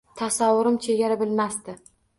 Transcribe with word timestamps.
Tasavvurim 0.21 0.81
chegara 0.87 1.21
bilmasdi 1.25 1.81